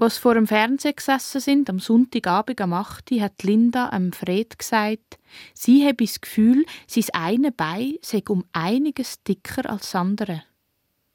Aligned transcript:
Was 0.00 0.16
vor 0.16 0.34
dem 0.34 0.46
Fernseher 0.46 0.92
gesessen 0.92 1.40
sind, 1.40 1.68
am 1.68 1.80
Sonntagabend 1.80 2.60
am 2.60 2.72
8. 2.72 3.10
hat 3.20 3.42
Linda 3.42 3.88
am 3.88 4.12
Fred 4.12 4.56
gesagt, 4.56 5.18
sie 5.54 5.84
habe 5.84 6.04
das 6.04 6.20
Gefühl, 6.20 6.64
sein 6.86 7.06
eine 7.14 7.50
Bein 7.50 7.94
sei 8.00 8.22
um 8.28 8.44
einiges 8.52 9.20
dicker 9.24 9.68
als 9.68 9.82
das 9.82 9.96
andere. 9.96 10.44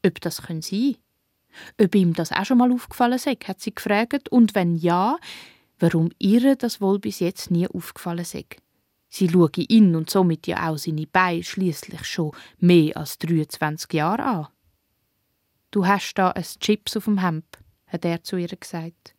Ob 0.06 0.20
das 0.20 0.42
können 0.42 0.62
sein? 0.62 0.98
Ob 1.80 1.96
ihm 1.96 2.14
das 2.14 2.34
auch 2.34 2.44
schon 2.44 2.58
mal 2.58 2.74
aufgefallen 2.74 3.20
sei, 3.20 3.38
hat 3.48 3.62
sie 3.62 3.74
gefragt, 3.74 4.28
und 4.28 4.54
wenn 4.54 4.76
ja, 4.76 5.18
warum 5.80 6.12
ihr 6.20 6.58
das 6.58 6.82
wohl 6.82 7.00
bis 7.00 7.22
jetzt 7.22 7.52
nie 7.52 7.70
aufgefallen 7.70 8.26
sei. 8.26 8.46
Sie 9.08 9.30
schaue 9.30 9.50
ihn 9.56 9.96
und 9.96 10.10
somit 10.10 10.46
ja 10.46 10.70
auch 10.70 10.78
seine 10.78 11.08
Beine 11.08 11.44
schließlich 11.44 12.04
schon 12.04 12.32
mehr 12.58 12.98
als 12.98 13.18
23 13.20 13.94
Jahre 13.94 14.24
an. 14.26 14.48
Du 15.72 15.88
hast 15.88 16.16
da 16.16 16.32
ein 16.32 16.44
Chips 16.44 16.98
auf 16.98 17.06
dem 17.06 17.20
Hemd, 17.20 17.46
hat 17.94 18.06
er 18.06 18.24
zu 18.24 18.36
ihr 18.36 18.48
gesagt. 18.48 19.16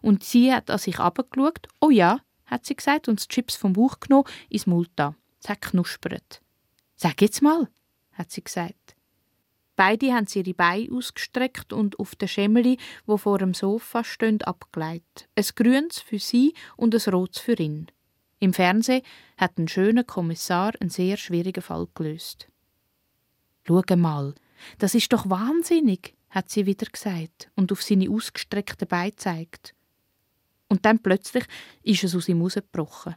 Und 0.00 0.22
sie 0.22 0.52
hat 0.52 0.70
an 0.70 0.78
sich 0.78 0.98
abgeschaut. 0.98 1.66
Oh 1.80 1.90
ja, 1.90 2.20
hat 2.44 2.66
sie 2.66 2.76
gesagt 2.76 3.08
und 3.08 3.18
das 3.18 3.28
Chips 3.28 3.56
vom 3.56 3.72
Bauch 3.72 3.98
genommen, 4.00 4.28
ins 4.48 4.66
Mund 4.66 4.90
da. 4.96 5.14
Es 5.42 5.48
hat 5.48 5.62
knuspert. 5.62 6.42
Sag 6.94 7.20
jetzt 7.22 7.42
mal, 7.42 7.68
hat 8.12 8.30
sie 8.30 8.44
gesagt. 8.44 8.94
Beide 9.74 10.12
haben 10.12 10.26
sie 10.26 10.40
ihre 10.40 10.54
Beine 10.54 10.92
ausgestreckt 10.92 11.72
und 11.72 11.98
auf 11.98 12.14
den 12.14 12.28
Schemmeli, 12.28 12.78
wo 13.06 13.16
vor 13.16 13.38
dem 13.38 13.54
Sofa 13.54 14.04
stehen, 14.04 14.42
abgelegt. 14.42 15.28
Ein 15.34 15.46
grünes 15.56 15.98
für 15.98 16.18
sie 16.18 16.54
und 16.76 16.94
ein 16.94 17.12
rotes 17.12 17.40
für 17.40 17.58
ihn. 17.58 17.90
Im 18.38 18.52
Fernsehen 18.52 19.02
hat 19.38 19.58
ein 19.58 19.68
schöner 19.68 20.04
Kommissar 20.04 20.74
einen 20.80 20.90
sehr 20.90 21.16
schwierigen 21.16 21.62
Fall 21.62 21.88
gelöst. 21.94 22.48
Schau 23.66 23.82
mal, 23.96 24.34
das 24.78 24.94
ist 24.94 25.12
doch 25.12 25.30
wahnsinnig, 25.30 26.14
hat 26.32 26.50
sie 26.50 26.66
wieder 26.66 26.86
gesagt 26.86 27.50
und 27.54 27.70
auf 27.70 27.82
seine 27.82 28.10
ausgestreckten 28.10 28.88
Beine 28.88 29.10
gezeigt. 29.10 29.74
Und 30.68 30.84
dann 30.86 30.98
plötzlich 30.98 31.44
ist 31.82 32.02
es 32.02 32.16
aus 32.16 32.28
ihm 32.28 32.40
rausgebrochen. 32.40 33.14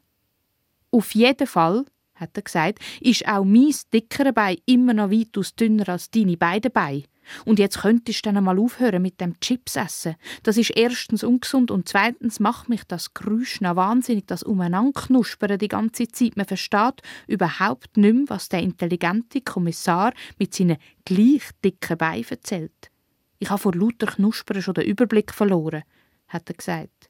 Auf 0.92 1.16
jeden 1.16 1.48
Fall, 1.48 1.86
hat 2.14 2.36
er 2.36 2.44
gesagt, 2.44 2.80
ist 3.00 3.28
auch 3.28 3.46
mein 3.46 3.74
dickere 3.94 4.34
Bein 4.34 4.58
immer 4.66 4.94
noch 4.94 5.12
weitaus 5.12 5.56
dünner 5.56 5.90
als 5.90 6.12
deine 6.12 6.38
beiden 6.38 6.72
Beine. 6.72 7.04
Und 7.46 7.58
jetzt 7.58 7.80
könntest 7.80 8.26
du 8.26 8.30
dann 8.30 8.38
einmal 8.38 8.60
aufhören 8.60 9.02
mit 9.02 9.20
dem 9.20 9.40
Chips 9.40 9.78
essen. 9.78 10.16
Das 10.44 10.58
ist 10.58 10.72
erstens 10.72 11.24
ungesund 11.24 11.72
und 11.72 11.90
zweitens 11.90 12.40
macht 12.40 12.70
mich 12.70 12.84
das 12.84 13.14
Geräusch 13.14 13.62
noch 13.62 13.78
wahnsinnig, 13.78 14.28
das 14.28 14.44
Umeinanderknuspern 14.44 15.58
die 15.58 15.68
ganze 15.68 16.08
Zeit. 16.08 16.38
Man 16.38 16.46
versteht 16.46 17.02
überhaupt 17.28 17.98
nicht 17.98 18.14
mehr, 18.14 18.26
was 18.28 18.50
der 18.50 18.62
intelligente 18.62 19.42
Kommissar 19.42 20.14
mit 20.38 20.54
seinen 20.54 20.78
gleich 21.04 21.50
dicken 21.64 21.98
Beinen 21.98 22.26
erzählt. 22.30 22.92
Ich 23.40 23.50
habe 23.50 23.62
vor 23.62 23.74
lauter 23.74 24.08
Knuspern 24.08 24.62
schon 24.62 24.76
den 24.76 24.86
Überblick 24.86 25.34
verloren, 25.34 25.84
hat 26.28 26.50
er 26.50 26.56
gesagt. 26.56 27.10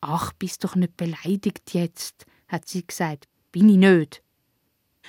Ach, 0.00 0.32
bist 0.34 0.62
doch 0.64 0.76
nicht 0.76 0.96
beleidigt 0.96 1.74
jetzt, 1.74 2.26
hat 2.48 2.68
sie 2.68 2.86
gesagt. 2.86 3.28
Bin 3.50 3.68
ich 3.68 3.76
nicht. 3.76 4.22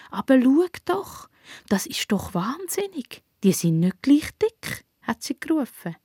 Aber 0.09 0.41
schau 0.41 0.65
doch, 0.85 1.29
das 1.69 1.85
ist 1.85 2.11
doch 2.11 2.33
wahnsinnig. 2.33 3.23
Die 3.43 3.53
sind 3.53 3.79
nicht 3.79 4.01
gleich 4.01 4.29
dick, 4.41 4.85
hat 5.01 5.21
sie 5.21 5.39
gerufen. 5.39 5.95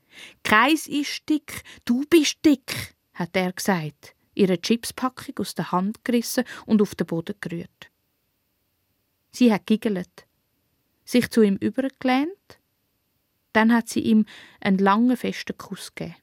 Kreis 0.42 0.86
ist 0.86 1.28
dick, 1.28 1.62
du 1.84 2.04
bist 2.08 2.44
dick, 2.44 2.94
hat 3.14 3.34
er 3.34 3.52
gesagt, 3.52 4.14
ihre 4.34 4.60
Chipspackung 4.60 5.34
aus 5.38 5.54
der 5.54 5.72
Hand 5.72 6.04
gerissen 6.04 6.44
und 6.66 6.82
auf 6.82 6.94
den 6.94 7.06
Boden 7.06 7.34
gerührt. 7.40 7.90
Sie 9.30 9.52
hat 9.52 9.66
giggelt, 9.66 10.26
sich 11.04 11.30
zu 11.30 11.42
ihm 11.42 11.56
übergelehnt, 11.56 12.58
dann 13.52 13.72
hat 13.72 13.88
sie 13.88 14.00
ihm 14.00 14.26
einen 14.60 14.78
langen, 14.78 15.16
festen 15.16 15.56
Kuss 15.56 15.94
gegeben. 15.94 16.16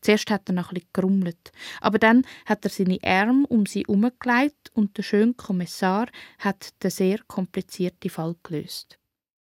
Zuerst 0.00 0.30
hat 0.30 0.48
er 0.48 0.54
noch 0.54 0.72
bisschen 0.72 0.88
gerummelt, 0.92 1.52
aber 1.80 1.98
dann 1.98 2.24
hat 2.46 2.64
er 2.64 2.70
seine 2.70 2.98
Arme 3.02 3.46
um 3.48 3.66
sie 3.66 3.80
herumgelegt 3.80 4.70
und 4.72 4.96
der 4.96 5.02
schöne 5.02 5.34
Kommissar 5.34 6.06
hat 6.38 6.82
den 6.82 6.90
sehr 6.90 7.18
komplizierten 7.26 8.10
Fall 8.10 8.36
gelöst. 8.42 8.98